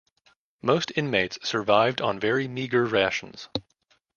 Most 0.63 0.91
inmates 0.95 1.37
survived 1.47 2.01
on 2.01 2.19
very 2.19 2.47
meagre 2.47 2.85
rations. 2.85 3.49